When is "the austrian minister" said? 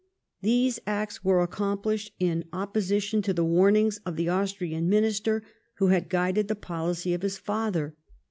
4.15-5.43